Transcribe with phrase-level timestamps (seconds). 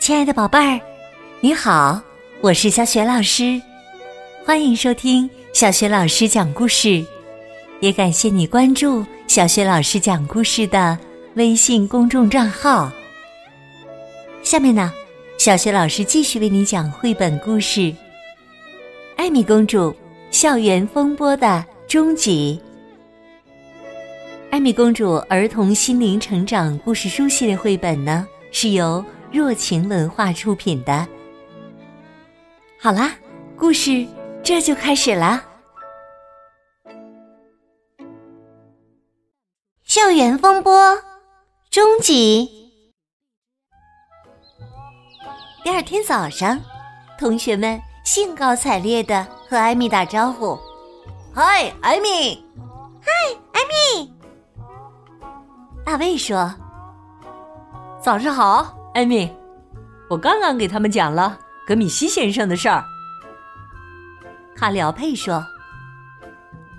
[0.00, 0.80] 亲爱的宝贝儿，
[1.40, 2.00] 你好，
[2.40, 3.60] 我是小雪老师，
[4.46, 7.04] 欢迎收听小雪老师讲故事，
[7.80, 10.98] 也感谢你关注小雪老师讲故事的
[11.34, 12.90] 微信公众账号。
[14.42, 14.90] 下面呢，
[15.36, 17.80] 小雪老师继续为你讲绘本故事
[19.16, 19.94] 《艾米公主
[20.30, 22.58] 校园风波的终极》。
[24.50, 31.06] 艾米公主儿童心灵成长故事书系列绘本呢，是由若晴文化出品的。
[32.80, 33.12] 好啦，
[33.56, 34.06] 故事
[34.42, 35.44] 这就开始啦。
[39.84, 40.96] 校园风波
[41.68, 42.48] 终极。
[45.62, 46.58] 第二天早上，
[47.18, 50.58] 同学们兴高采烈的和艾米打招呼
[51.34, 52.44] ：“嗨，艾米！
[53.02, 53.10] 嗨，
[53.52, 54.12] 艾米！”
[55.84, 56.52] 大卫说
[58.00, 59.30] ：“早上好，艾米。
[60.08, 62.84] 我刚刚给他们讲了格米西先生的事儿。”
[64.56, 65.46] 卡里奥佩说：“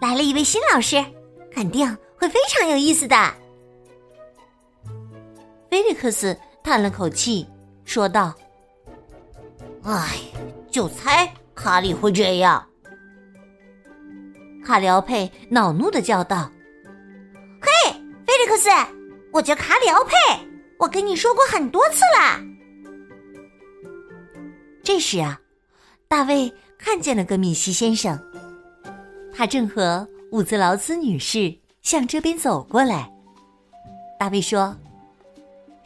[0.00, 1.04] 来了一位新老师，
[1.52, 1.86] 肯定
[2.16, 3.16] 会非常有意思的。”
[5.70, 7.48] 菲利克斯叹了口气，
[7.84, 8.34] 说道
[9.84, 10.16] ：“唉，
[10.70, 12.66] 就猜卡里会这样。”
[14.66, 16.50] 卡里奥佩恼怒的叫道。
[17.60, 17.92] 嘿
[18.26, 18.68] 菲利克斯，
[19.32, 20.12] 我叫卡里奥佩，
[20.82, 22.40] 我跟你说过很多次了。
[24.82, 25.40] 这时啊，
[26.08, 28.20] 大卫看见了格米西先生，
[29.32, 33.08] 他正和伍兹劳斯女士向这边走过来。
[34.18, 34.76] 大卫说：“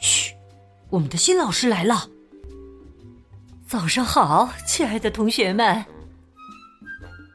[0.01, 0.35] 嘘，
[0.89, 2.09] 我们的新老师来了。
[3.69, 5.85] 早上好，亲爱的同学们。”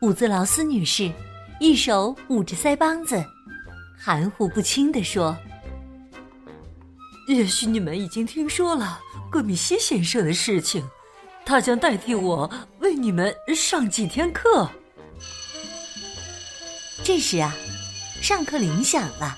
[0.01, 1.11] 伍兹劳斯女士
[1.59, 3.23] 一手捂着腮帮子。
[3.95, 5.37] 含糊不清地说
[7.31, 8.99] ：“也许你们已经听说了
[9.31, 10.85] 戈米西先生的事情，
[11.45, 14.69] 他将代替我为你们上几天课。”
[17.03, 17.55] 这时啊，
[18.21, 19.37] 上课铃响了，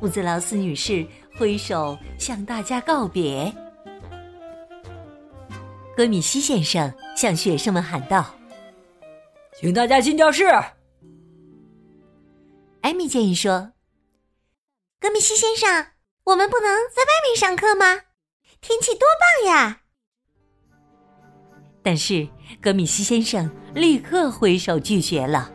[0.00, 1.06] 伍兹劳斯女士
[1.36, 3.52] 挥手向大家告别。
[5.96, 8.32] 戈米西先生向学生们喊道
[9.60, 10.44] ：“请大家进教室。”
[12.82, 13.72] 艾米建议说。
[15.00, 15.86] 戈米西先生，
[16.28, 18.02] 我们不能在外面上课吗？
[18.60, 19.80] 天气多棒呀！
[21.82, 22.28] 但是
[22.60, 25.50] 格米西先生立刻挥手拒绝了。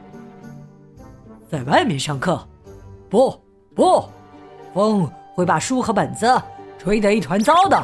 [1.47, 2.49] 在外面上课？
[3.07, 3.39] 不
[3.75, 4.09] 不，
[4.73, 6.41] 风会把书和本子
[6.79, 7.79] 吹得一团糟的。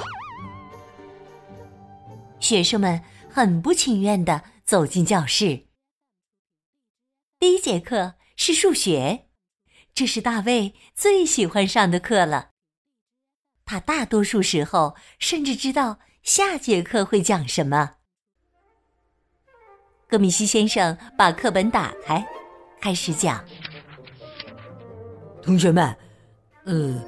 [2.39, 2.99] 学生们
[3.29, 5.67] 很不情愿的走进教室。
[7.37, 9.27] 第一节课是数学。
[9.93, 12.48] 这是大卫最喜欢上的课了。
[13.69, 17.91] 他大多数时候甚至知道下节课会讲什么。
[20.07, 22.25] 戈米西先生把课本打开，
[22.81, 23.45] 开始讲
[25.39, 25.95] ：“同学们，
[26.63, 26.99] 呃，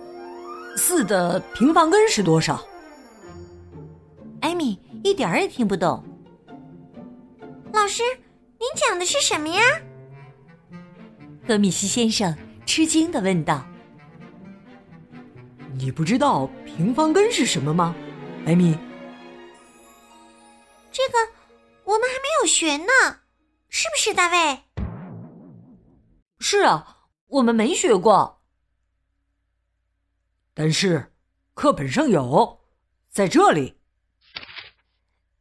[0.78, 2.64] 四的平方根是多少？”
[4.42, 6.06] 艾米一点儿也听不懂。
[7.74, 8.04] 老师，
[8.60, 9.64] 您讲的是什么呀？
[11.48, 12.38] 戈米西先生。
[12.64, 13.66] 吃惊的问道
[15.82, 17.96] ：“你不知道平方根是什么吗，
[18.46, 18.78] 艾米？”
[20.94, 21.18] 这个
[21.86, 23.22] 我们还没有学呢，
[23.68, 24.60] 是不是，大卫？
[26.38, 28.44] 是啊，我们没学过。
[30.54, 31.14] 但是
[31.56, 32.60] 课本上有，
[33.10, 33.80] 在这里。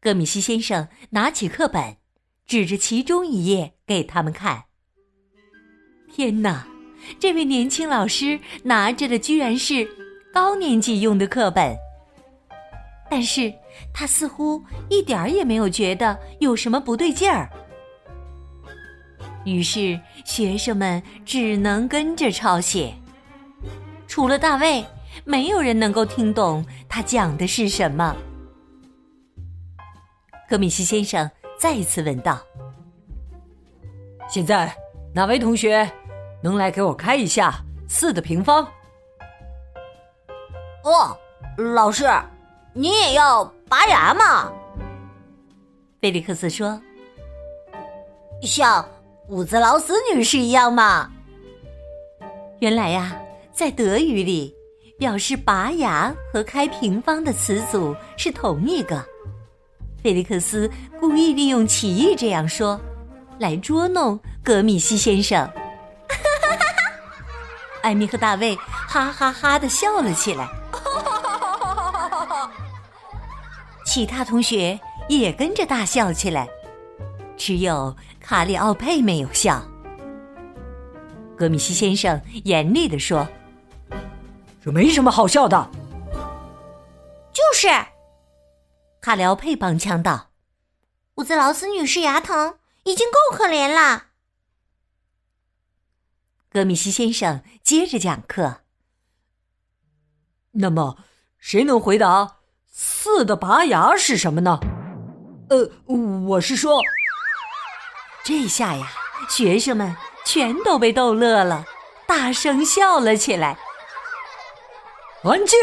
[0.01, 1.99] 戈米西先生拿起课本，
[2.47, 4.65] 指着其中一页给他们看。
[6.11, 6.67] 天哪！
[7.19, 9.89] 这位年轻老师拿着的居然是
[10.33, 11.77] 高年级用的课本，
[13.11, 13.53] 但是
[13.93, 17.51] 他似乎一点儿也没有觉得有什么不对劲儿。
[19.45, 22.95] 于是学生们只能跟着抄写，
[24.07, 24.85] 除了大卫，
[25.25, 28.15] 没有人能够听懂他讲的是什么。
[30.49, 31.29] 科米西先生
[31.59, 32.39] 再次问道
[34.29, 34.73] ：“现在
[35.15, 35.91] 哪位同学？”
[36.43, 37.55] 能来给我开一下
[37.87, 38.67] 四的平方？
[40.83, 41.17] 哦，
[41.57, 42.09] 老师，
[42.73, 44.51] 你也要拔牙吗？
[46.01, 46.81] 菲利克斯说
[48.43, 48.89] ：“像
[49.29, 51.11] 伍兹劳斯女士一样吗？”
[52.61, 53.15] 原来呀，
[53.53, 54.55] 在德语里，
[54.99, 59.05] 表示拔牙和开平方的词组是同一个。
[60.03, 62.81] 菲利克斯故意利用歧义这样说，
[63.39, 65.47] 来捉弄格米西先生。
[67.83, 70.49] 艾米和大卫哈哈哈的笑了起来。
[73.93, 74.79] 其他同学
[75.09, 76.49] 也跟着大笑起来，
[77.37, 79.61] 只有卡里奥佩没有笑。
[81.37, 83.27] 格米西先生严厉地说
[84.63, 85.69] ：“这没什么好笑的。”
[87.35, 87.67] 就是，
[89.01, 90.31] 卡里奥佩帮腔道
[91.19, 94.11] ：“伍兹劳斯女士牙疼已经够可怜了。”
[96.49, 98.61] 格米西先生接着讲课。
[100.53, 100.97] 那么，
[101.39, 102.37] 谁能回答
[102.73, 104.61] “四的拔牙”是什么呢？
[105.49, 105.69] 呃，
[106.27, 106.81] 我是说，
[108.25, 108.87] 这下呀，
[109.29, 109.95] 学生们
[110.25, 111.65] 全都被逗乐了，
[112.07, 113.59] 大声笑了起来。
[115.25, 115.59] 安静！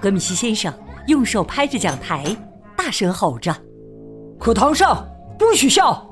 [0.00, 0.72] 格米西先生
[1.08, 2.24] 用手拍着讲台，
[2.76, 3.54] 大声吼着
[4.38, 5.06] ：“课堂上
[5.38, 6.06] 不许笑！”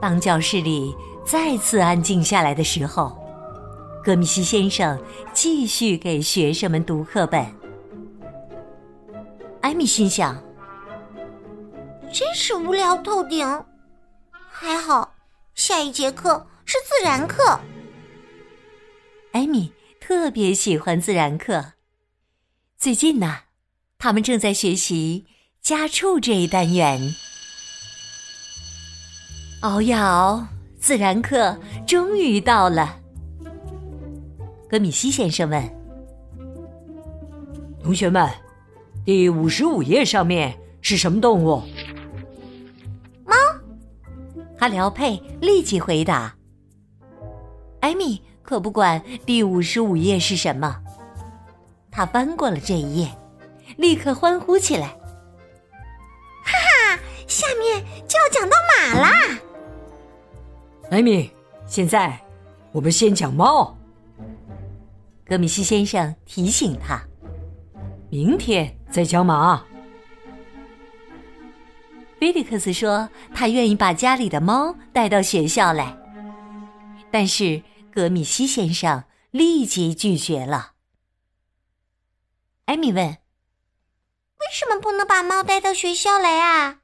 [0.00, 0.94] 当教室里
[1.26, 3.18] 再次安静下来的时候。
[4.04, 7.63] 格米西先生继续给学生们读课本。
[9.64, 10.36] 艾米心想
[12.12, 13.46] ：“真是无聊透顶。”
[14.52, 15.14] 还好，
[15.54, 17.58] 下一节课是自然课。
[19.32, 21.64] 艾米特别喜欢自然课。
[22.76, 23.38] 最近呢，
[23.96, 25.24] 他们正在学习
[25.62, 27.00] 家畜这一单元。
[29.62, 30.46] 熬呀熬，
[30.78, 33.00] 自然课终于到了。
[34.68, 35.66] 格米西先生问
[37.82, 38.30] ：“同学们，
[39.04, 41.62] 第五十五页上面是什么动物？”
[43.24, 43.34] 猫。
[44.58, 46.34] 哈里奥佩立即回答。
[47.80, 50.82] 艾米可不管第五十五页是什么，
[51.90, 53.10] 他翻过了这一页，
[53.76, 54.88] 立刻欢呼起来
[56.42, 59.38] ：“哈哈，下面就要讲到马啦！”
[60.90, 61.30] 艾米，
[61.66, 62.18] 现在
[62.72, 63.76] 我们先讲猫。
[65.26, 67.02] 格米西先生提醒他
[68.10, 69.66] ：“明天再讲马。”
[72.20, 75.96] 菲利克斯说：“他愿意把家里的猫带到学校来。”
[77.10, 77.62] 但是
[77.92, 80.72] 格米西先生立即拒绝了。
[82.64, 86.80] 艾米问：“为什么不能把猫带到学校来啊？”“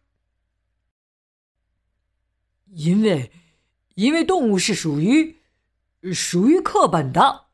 [2.72, 3.32] 因为，
[3.94, 5.40] 因为动物是属于，
[6.12, 7.46] 属于课本的。”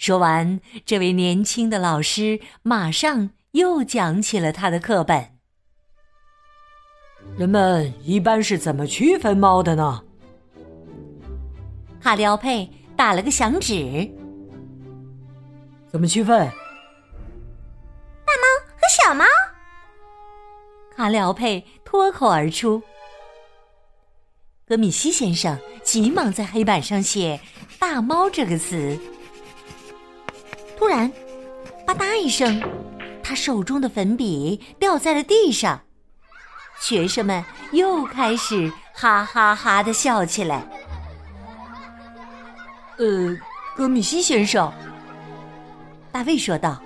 [0.00, 5.36] 说完，这位年轻的老师马上又讲起了他的课本。
[7.36, 10.02] 人们一般是怎么区分猫的呢？
[12.00, 12.66] 卡里奥佩
[12.96, 14.10] 打了个响指。
[15.86, 16.38] 怎么区分？
[16.48, 19.26] 大猫和小猫。
[20.96, 22.82] 卡里奥佩脱口而出。
[24.66, 27.38] 格米西先生急忙在黑板上写
[27.78, 28.98] “大猫”这个词。
[30.80, 31.12] 突然，
[31.86, 32.58] 吧嗒一声，
[33.22, 35.78] 他手中的粉笔掉在了地上。
[36.80, 40.66] 学生们又开始哈哈哈的笑起来。
[42.96, 43.36] 呃，
[43.76, 44.72] 格米西先生，
[46.10, 46.80] 大卫说道：“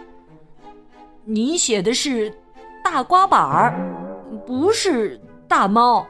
[1.24, 2.36] 你写的是
[2.82, 3.78] 大刮板儿，
[4.44, 6.04] 不是大猫。”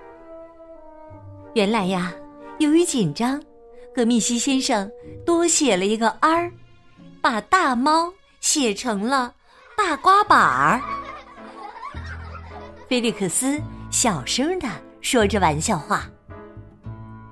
[1.53, 2.15] 原来呀，
[2.57, 3.39] 由于紧张，
[3.95, 4.91] 格米西先生
[5.27, 6.51] 多写了一个 “r”。
[7.25, 8.13] 把大猫
[8.43, 9.33] 写成了
[9.79, 10.79] 大刮板儿。
[12.87, 13.59] 菲利克斯
[13.91, 14.69] 小声的
[15.01, 16.03] 说着玩笑话：“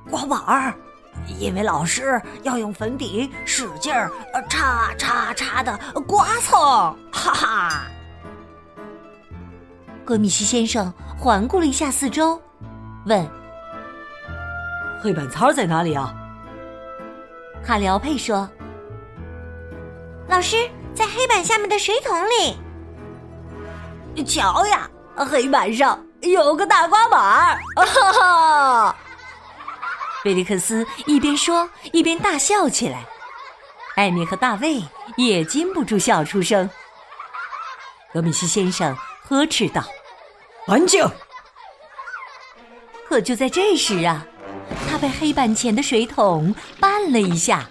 [0.09, 0.75] 刮板儿，
[1.38, 4.11] 因为老师要用粉笔使劲儿，
[4.49, 5.78] 叉叉叉的
[6.09, 6.59] 刮蹭，
[7.12, 7.83] 哈哈。”
[10.07, 12.40] 格米西先生环顾了一下四周，
[13.05, 13.28] 问
[15.05, 16.14] ：“黑板擦在哪里啊？”
[17.62, 18.49] 卡里奥佩说。
[20.33, 20.57] 老师
[20.95, 22.57] 在黑板下面的水桶里。
[24.25, 27.59] 瞧呀，黑板上有个大刮板儿！
[27.77, 28.97] 哈哈！
[30.25, 33.05] 菲利克斯一边说一边大笑起来。
[33.97, 34.83] 艾米和大卫
[35.19, 36.71] 也禁不住笑出声。
[38.15, 38.97] 格米西先生
[39.29, 39.85] 呵斥道
[40.67, 41.07] ：“安静！”
[43.07, 44.27] 可就在这时啊，
[44.91, 47.69] 他被黑板前的水桶绊了一下，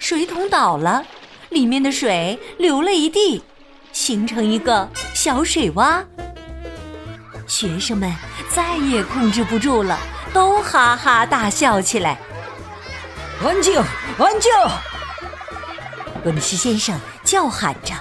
[0.00, 1.04] 水桶倒了。
[1.50, 3.42] 里面的水流了一地，
[3.92, 6.04] 形成一个小水洼。
[7.46, 8.12] 学生们
[8.48, 9.98] 再也控制不住了，
[10.32, 12.18] 都哈哈大笑起来。
[13.44, 13.80] 安静，
[14.18, 14.50] 安静！
[16.24, 17.94] 格米西先生叫喊着，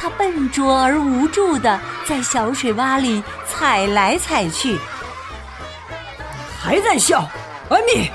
[0.00, 4.78] 他笨拙而无助的在小水洼里踩来踩去。
[6.60, 7.28] 还在笑，
[7.68, 8.10] 艾米！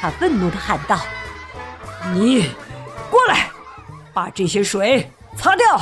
[0.00, 0.98] 他愤怒的喊道
[2.12, 2.50] ：“你！”
[3.12, 3.50] 过来！
[4.14, 5.80] 把这些水擦掉。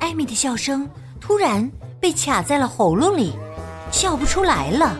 [0.00, 0.88] 艾米的笑声
[1.20, 1.70] 突然
[2.00, 3.32] 被卡在了喉咙里，
[3.90, 4.96] 笑不出来了。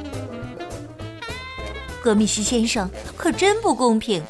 [2.02, 4.22] 格米西先生可真不公平，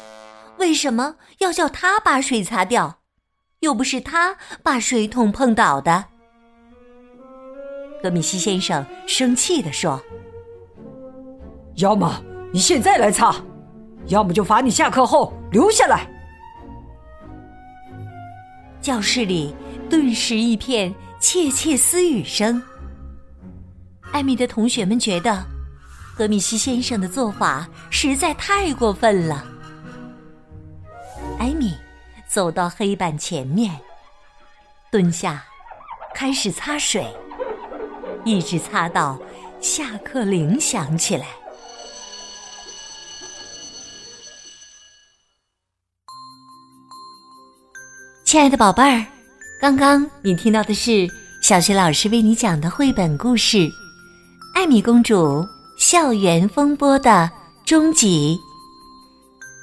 [0.57, 2.97] 为什么要叫他把水擦掉？
[3.59, 6.05] 又不是他把水桶碰倒的。
[8.01, 10.01] 格米西先生生气地说
[11.77, 13.35] ：“要么你现在来擦，
[14.07, 16.07] 要么就罚你下课后留下来。”
[18.85, 19.51] 教室里
[19.89, 22.61] 顿时一片窃窃私语声。
[24.11, 25.43] 艾米的同学们觉得。
[26.15, 29.43] 格米西先生的做法实在太过分了。
[31.39, 31.75] 艾米
[32.27, 33.75] 走到黑板前面，
[34.91, 35.43] 蹲下，
[36.13, 37.11] 开始擦水，
[38.23, 39.19] 一直擦到
[39.59, 41.25] 下课铃响起来。
[48.25, 49.05] 亲爱的宝贝儿，
[49.61, 51.07] 刚刚你听到的是
[51.41, 53.57] 小学老师为你讲的绘本故事
[54.55, 55.15] 《艾米公主》。
[55.77, 57.29] 校园风波的
[57.65, 58.35] 终极，《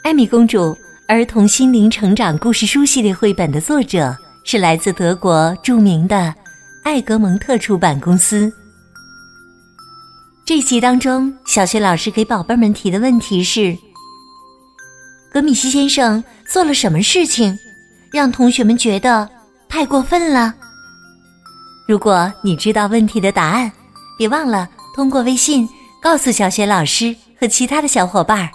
[0.04, 0.76] 艾米公主
[1.08, 6.32] 儿童心灵成长故事书》系列绘本的作者是来自德国著名的
[6.84, 8.52] 艾格蒙特出版公司。
[10.44, 13.76] 这集当中，小学老师给宝贝们提的问题是：
[15.32, 17.58] 格米西先生做了什么事情，
[18.12, 19.28] 让同学们觉得
[19.68, 20.54] 太过分了？
[21.88, 23.72] 如果你知道问题的答案，
[24.18, 25.68] 别忘了通过微信。
[26.02, 28.50] 告诉小雪老师和其他的小伙伴儿，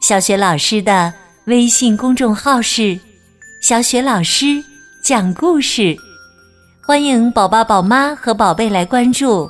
[0.00, 1.14] 小雪老师的
[1.44, 2.98] 微信公众号是
[3.62, 4.46] “小雪老师
[5.00, 5.96] 讲故事”，
[6.84, 9.48] 欢迎宝宝、宝妈和宝贝来关注。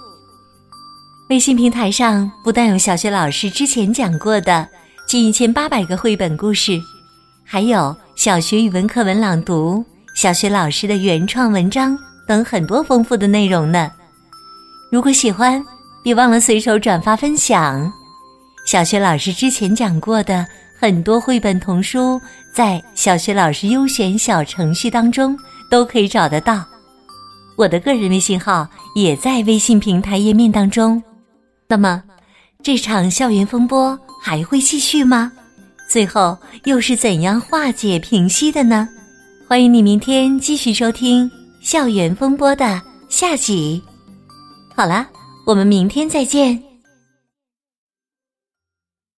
[1.31, 4.69] 微信平台上不但有小雪老师之前讲过的
[5.09, 6.79] 近一千八百个绘本故事，
[7.49, 9.85] 还有小学语文课文朗读、
[10.17, 13.89] 小学老师的原创文章等很多丰富的内容呢。
[14.91, 15.65] 如果喜欢，
[16.03, 17.89] 别忘了随手转发分享。
[18.67, 20.45] 小学老师之前讲过的
[20.77, 22.21] 很多绘本童书，
[22.53, 25.39] 在小学老师优选小程序当中
[25.71, 26.65] 都可以找得到。
[27.55, 31.01] 我的个人微信号也在微信平台页面当中。
[31.69, 32.03] 那么，
[32.61, 35.31] 这场校园风波还会继续吗？
[35.89, 38.89] 最后又是怎样化解平息的呢？
[39.47, 43.83] 欢迎你明天继续收听《校园风波》的下集。
[44.75, 45.09] 好了。
[45.47, 46.61] 我们明天再见。